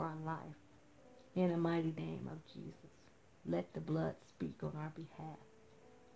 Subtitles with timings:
[0.00, 0.56] our life.
[1.34, 2.92] In the mighty name of Jesus,
[3.46, 5.38] let the blood speak on our behalf.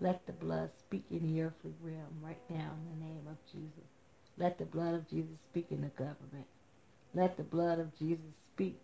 [0.01, 3.91] Let the blood speak in the earthly realm right now in the name of Jesus.
[4.37, 6.47] Let the blood of Jesus speak in the government.
[7.15, 8.81] Let the blood of Jesus speak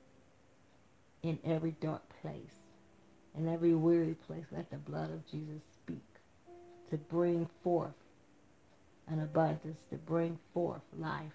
[1.22, 2.54] in every dark place,
[3.38, 4.46] in every weary place.
[4.50, 6.02] Let the blood of Jesus speak
[6.90, 7.94] to bring forth
[9.06, 11.32] an abundance, to bring forth life,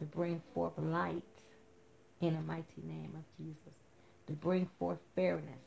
[0.00, 1.22] to bring forth light
[2.22, 3.74] in the mighty name of Jesus,
[4.28, 5.60] to bring forth fairness,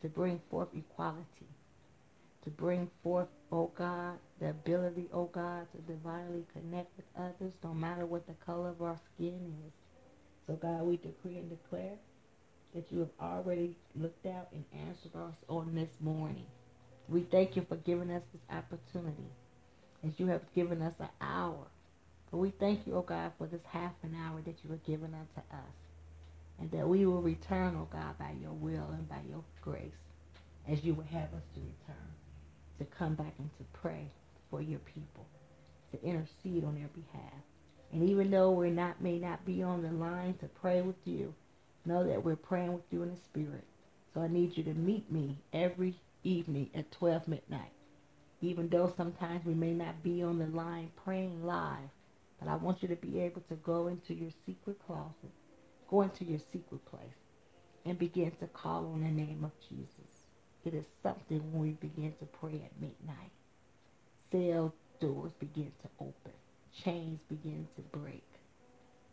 [0.00, 1.48] to bring forth equality,
[2.44, 7.74] to bring forth, oh God, the ability, oh God, to divinely connect with others, no
[7.74, 9.72] matter what the color of our skin is.
[10.46, 11.98] So God, we decree and declare
[12.74, 16.46] that you have already looked out and answered us on this morning.
[17.08, 19.30] We thank you for giving us this opportunity
[20.06, 21.66] as you have given us an hour
[22.30, 24.84] but we thank you, O oh God, for this half an hour that you have
[24.84, 25.74] given unto us.
[26.58, 29.92] And that we will return, O oh God, by your will and by your grace,
[30.68, 32.08] as you would have us to return,
[32.78, 34.08] to come back and to pray
[34.50, 35.26] for your people,
[35.92, 37.42] to intercede on their behalf.
[37.92, 41.32] And even though we not may not be on the line to pray with you,
[41.84, 43.64] know that we're praying with you in the spirit.
[44.12, 47.72] So I need you to meet me every evening at 12 midnight.
[48.40, 51.88] Even though sometimes we may not be on the line praying live,
[52.38, 55.32] but I want you to be able to go into your secret closet,
[55.88, 57.22] go into your secret place,
[57.84, 60.26] and begin to call on the name of Jesus.
[60.64, 63.30] It is something when we begin to pray at midnight.
[64.32, 66.32] Cell doors begin to open.
[66.84, 68.24] Chains begin to break.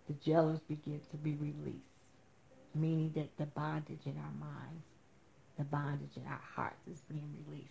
[0.07, 1.78] The jailers begin to be released.
[2.75, 4.83] Meaning that the bondage in our minds,
[5.57, 7.69] the bondage in our hearts is being released,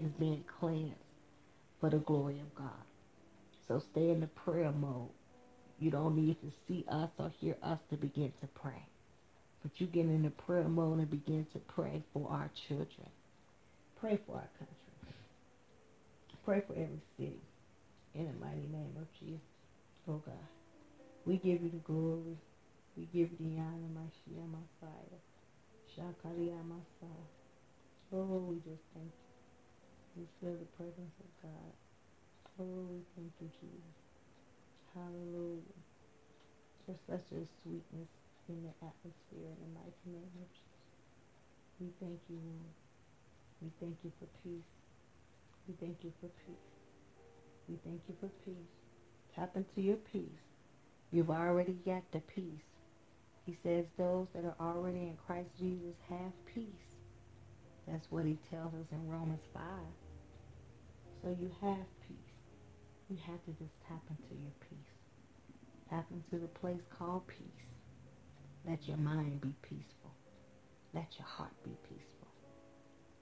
[0.00, 0.94] is being cleansed
[1.80, 2.86] for the glory of God.
[3.68, 5.10] So stay in the prayer mode.
[5.78, 8.82] You don't need to see us or hear us to begin to pray.
[9.62, 13.08] But you get in the prayer mode and begin to pray for our children.
[14.00, 14.76] Pray for our country.
[16.44, 17.40] Pray for every city.
[18.14, 19.40] In the mighty name of Jesus.
[20.08, 20.34] Oh God.
[21.26, 22.38] We give you the glory.
[22.96, 24.00] We give you the honor, my
[24.48, 25.20] Messiah.
[25.94, 27.28] Shakaria Messiah.
[28.12, 29.12] Oh, we just thank
[30.16, 30.22] you.
[30.22, 31.87] We feel the presence of God.
[32.60, 33.98] Oh, thank you, Jesus.
[34.94, 35.78] Hallelujah.
[36.86, 38.10] There's such a sweetness
[38.48, 40.50] in the atmosphere in the Jesus.
[41.80, 42.74] We thank you, Lord.
[43.62, 44.70] We thank you for peace.
[45.68, 46.72] We thank you for peace.
[47.68, 48.72] We thank you for peace.
[49.36, 50.42] Tap into your peace.
[51.12, 52.66] You've already got the peace.
[53.46, 56.66] He says those that are already in Christ Jesus have peace.
[57.86, 59.62] That's what he tells us in Romans 5.
[61.22, 61.97] So you have.
[63.10, 64.94] You have to just tap into your peace.
[65.88, 67.64] Tap into the place called peace.
[68.68, 70.12] Let your mind be peaceful.
[70.92, 72.28] Let your heart be peaceful.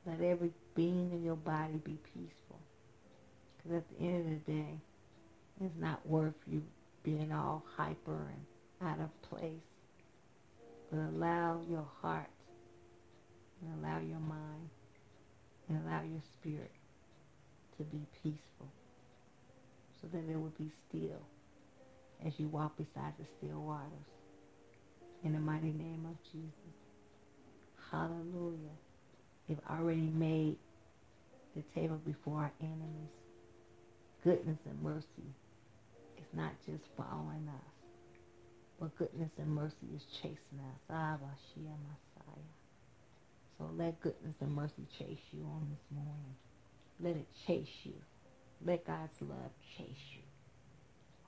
[0.04, 2.58] Let every being in your body be peaceful.
[3.56, 4.80] Because at the end of the day,
[5.60, 6.62] it's not worth you
[7.04, 8.26] being all hyper
[8.80, 9.62] and out of place.
[10.90, 12.30] But allow your heart
[13.62, 14.68] and allow your mind
[15.68, 16.72] and allow your spirit
[17.78, 18.72] to be peaceful
[20.12, 21.22] so that it would be still
[22.24, 23.90] as you walk beside the still waters.
[25.24, 26.74] In the mighty name of Jesus.
[27.90, 28.76] Hallelujah.
[29.48, 30.56] You've already made
[31.54, 33.10] the table before our enemies.
[34.22, 35.34] Goodness and mercy
[36.18, 37.72] is not just following us,
[38.80, 40.80] but goodness and mercy is chasing us.
[40.90, 42.52] Abba, Shia, Messiah.
[43.58, 46.34] So let goodness and mercy chase you on this morning.
[47.00, 47.94] Let it chase you.
[48.64, 50.22] Let God's love chase you.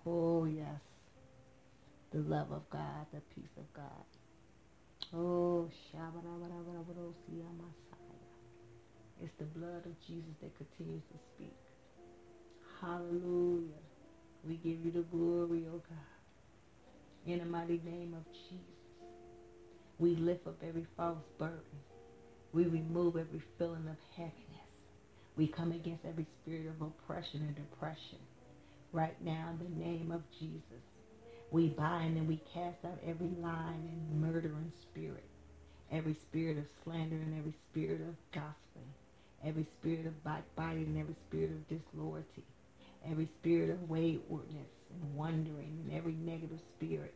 [0.07, 0.81] Oh, yes.
[2.11, 3.85] The love of God, the peace of God.
[5.15, 5.69] Oh,
[9.23, 11.57] it's the blood of Jesus that continues to speak.
[12.81, 13.83] Hallelujah.
[14.47, 16.23] We give you the glory, oh God.
[17.27, 18.65] In the mighty name of Jesus.
[19.99, 21.63] We lift up every false burden.
[22.53, 24.48] We remove every feeling of heaviness.
[25.39, 28.19] We come against every spirit of oppression and depression
[28.93, 30.83] right now in the name of Jesus.
[31.53, 35.25] We bind and we cast out every lying and murdering spirit,
[35.93, 38.93] every spirit of slander and every spirit of gossiping,
[39.45, 42.45] every spirit of backbiting and every spirit of disloyalty,
[43.09, 47.15] every spirit of waywardness and wandering and every negative spirit.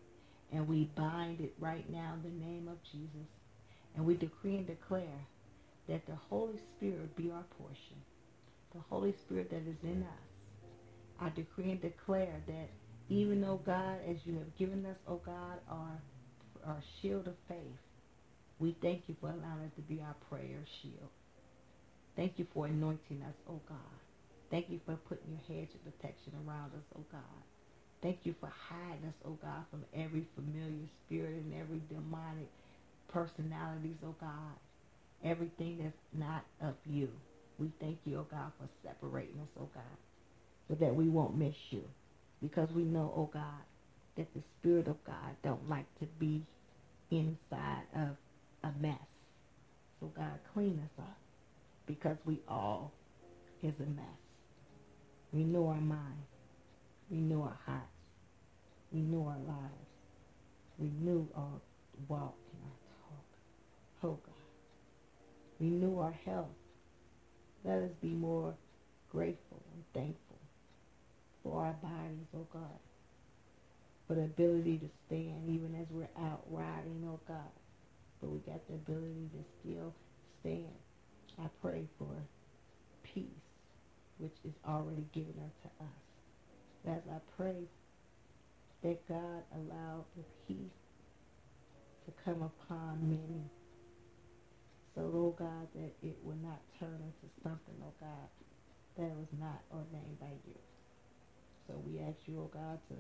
[0.52, 3.26] And we bind it right now in the name of Jesus.
[3.96, 5.26] And we decree and declare
[5.88, 7.98] that the Holy Spirit be our portion.
[8.74, 10.22] The Holy Spirit that is in us.
[11.20, 12.68] I decree and declare that
[13.08, 16.00] even though God, as you have given us, oh God, our,
[16.66, 17.78] our shield of faith,
[18.58, 21.10] we thank you for allowing it to be our prayer shield.
[22.16, 23.98] Thank you for anointing us, oh God.
[24.50, 27.42] Thank you for putting your hedge of protection around us, oh God.
[28.02, 32.48] Thank you for hiding us, oh God, from every familiar spirit and every demonic
[33.08, 34.56] personalities, oh God.
[35.24, 37.08] Everything that's not of you.
[37.62, 39.96] We thank you, oh God, for separating us, oh God,
[40.68, 41.84] so that we won't miss you.
[42.42, 43.62] Because we know, oh God,
[44.16, 46.42] that the Spirit of God don't like to be
[47.12, 48.16] inside of
[48.64, 48.98] a mess.
[50.00, 51.16] So God, clean us up
[51.86, 52.90] because we all
[53.62, 54.18] is a mess.
[55.32, 56.26] We know our minds.
[57.10, 57.86] know our hearts.
[58.90, 59.88] We know our lives.
[60.80, 61.60] Renew our
[62.08, 63.24] walk and our talk.
[64.02, 64.34] Oh God.
[65.60, 66.48] Renew our health.
[67.64, 68.54] Let us be more
[69.10, 70.38] grateful and thankful
[71.42, 72.78] for our bodies, oh God.
[74.08, 77.52] For the ability to stand even as we're out riding, oh God.
[78.20, 79.94] But we got the ability to still
[80.40, 80.74] stand.
[81.38, 82.14] I pray for
[83.02, 83.24] peace,
[84.18, 86.02] which is already given unto us.
[86.88, 87.64] As I pray
[88.82, 90.58] that God allow the peace
[92.06, 93.61] to come upon many.
[95.12, 98.28] Lord God, that it will not turn into something, oh God,
[98.96, 100.58] that was not ordained by you.
[101.68, 102.96] So we ask you, oh God, to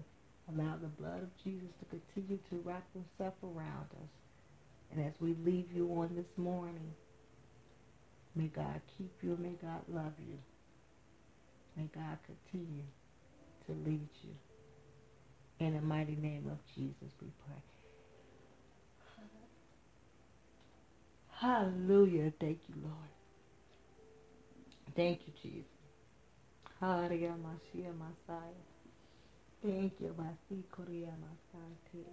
[0.52, 4.12] allow the blood of Jesus to continue to wrap himself around us.
[4.92, 6.92] And as we leave you on this morning,
[8.34, 10.38] may God keep you, may God love you.
[11.76, 12.84] May God continue
[13.66, 14.34] to lead you.
[15.66, 17.81] In the mighty name of Jesus, we pray.
[21.42, 22.32] Hallelujah.
[22.40, 23.10] Thank you, Lord.
[24.94, 25.66] Thank you, Jesus.
[26.80, 28.64] Hallelujah, Mashiach, Messiah.
[29.62, 32.04] Thank you, Masi Korea, Masai.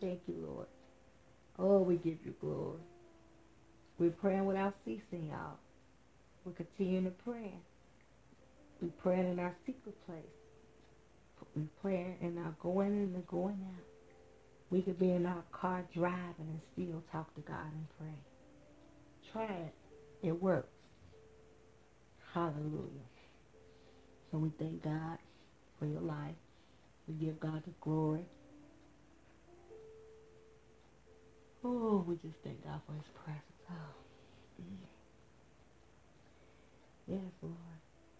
[0.00, 0.68] Thank you, Lord.
[1.58, 2.80] Oh, we give you glory.
[3.98, 5.58] We're praying without ceasing, y'all.
[6.44, 7.54] We're continuing to pray.
[8.80, 10.24] We're praying in our secret place.
[11.56, 13.84] We're praying in our going in and going out.
[14.70, 18.33] We could be in our car driving and still talk to God and pray.
[19.34, 19.74] Try it.
[20.28, 20.68] It works.
[22.34, 23.08] Hallelujah.
[24.30, 25.18] So we thank God
[25.78, 26.36] for your life.
[27.08, 28.24] We give God the glory.
[31.64, 33.44] Oh, we just thank God for his presence.
[33.70, 33.74] Oh.
[37.08, 37.56] Yes, Lord.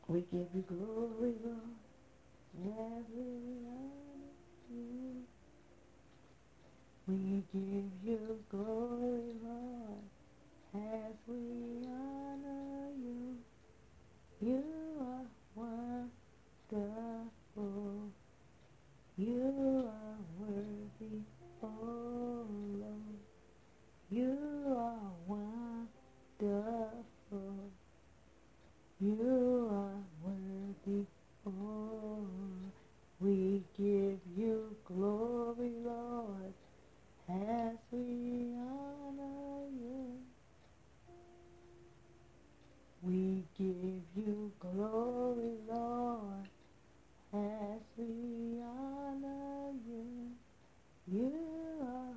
[0.08, 3.06] We give you glory, Lord.
[7.06, 10.13] We give you glory, Lord
[10.74, 13.36] as we honor you.
[14.40, 14.64] You
[15.00, 15.26] are
[16.70, 18.10] wonderful.
[19.16, 21.22] You are worthy,
[21.62, 22.46] oh
[22.80, 23.20] Lord.
[24.10, 24.38] You
[24.76, 26.94] are wonderful.
[29.00, 31.06] You are worthy,
[31.46, 32.26] oh
[33.20, 36.54] We give you glory, Lord,
[37.28, 40.18] as we honor you.
[43.02, 46.48] We give you glory, Lord,
[47.34, 50.32] as we honor you.
[51.06, 51.32] You
[51.82, 52.16] are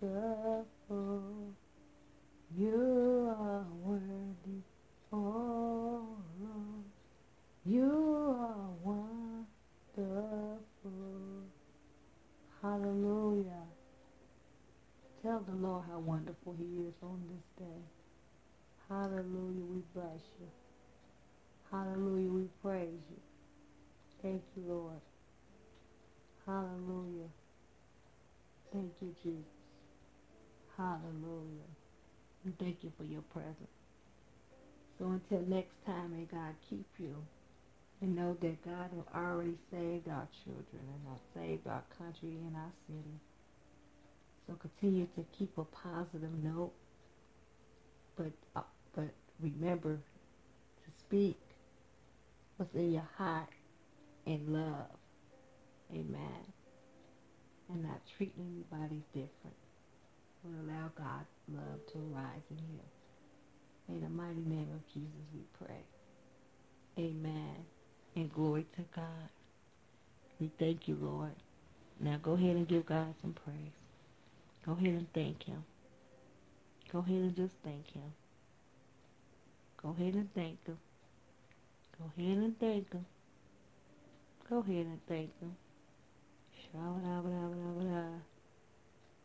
[0.00, 1.52] wonderful.
[2.56, 4.62] You are worthy,
[5.12, 6.84] oh Lord.
[7.66, 10.44] You are wonderful.
[12.62, 13.66] Hallelujah.
[15.22, 17.82] Tell the Lord how wonderful he is on this day.
[18.88, 20.48] Hallelujah, we bless you.
[21.70, 23.20] Hallelujah, we praise you.
[24.22, 25.00] Thank you, Lord.
[26.46, 27.28] Hallelujah.
[28.72, 29.44] Thank you, Jesus.
[30.76, 31.68] Hallelujah.
[32.44, 33.70] We thank you for your presence.
[34.98, 37.16] So until next time, may God keep you.
[38.00, 42.56] And know that God has already saved our children and has saved our country and
[42.56, 43.20] our city.
[44.48, 46.72] So continue to keep a positive note.
[48.16, 48.62] But uh,
[48.96, 49.10] but
[49.40, 51.38] remember to speak
[52.56, 53.48] what's in your heart
[54.26, 54.90] in love.
[55.92, 56.46] Amen.
[57.70, 59.56] and not treating anybody different.
[60.44, 62.80] We'll allow God's love to arise in you.
[63.96, 65.84] In the mighty name of Jesus we pray.
[66.98, 67.56] Amen.
[68.16, 69.30] And glory to God.
[70.40, 71.34] We thank you, Lord.
[72.00, 73.83] Now go ahead and give God some praise.
[74.64, 75.62] Go ahead and thank him.
[76.90, 78.12] Go ahead and just thank him.
[79.82, 80.78] Go ahead and thank him.
[81.98, 83.04] Go ahead and thank him.
[84.48, 85.56] Go ahead and thank him.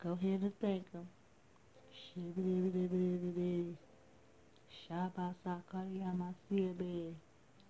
[0.03, 1.07] Go ahead and thank him.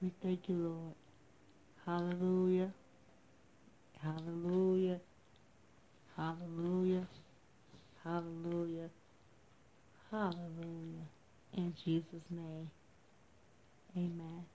[0.01, 0.95] We thank you, Lord.
[1.85, 2.71] Hallelujah.
[4.01, 4.99] Hallelujah.
[6.15, 6.78] Hallelujah.
[8.09, 8.89] Hallelujah.
[10.09, 11.05] Hallelujah.
[11.53, 12.69] In Jesus' name.
[13.95, 14.45] Amen.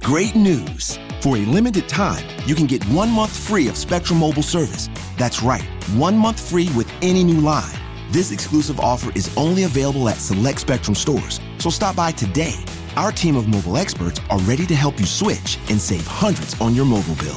[0.00, 0.98] Great news!
[1.20, 4.88] For a limited time, you can get one month free of Spectrum Mobile service.
[5.16, 7.78] That's right, one month free with any new line.
[8.10, 12.64] This exclusive offer is only available at select Spectrum stores, so stop by today.
[12.96, 16.74] Our team of mobile experts are ready to help you switch and save hundreds on
[16.74, 17.36] your mobile bill.